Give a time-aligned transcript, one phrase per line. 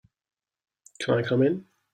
[0.99, 1.67] Can I come in?